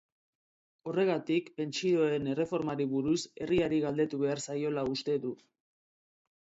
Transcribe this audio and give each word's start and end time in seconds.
Horregatik, 0.91 1.51
pentsioen 1.61 2.31
erreformari 2.33 2.89
buruz 2.97 3.21
herriari 3.29 3.83
galdetu 3.87 4.23
behar 4.27 4.45
zaiola 4.49 4.91
uste 4.99 5.21
du. 5.29 5.39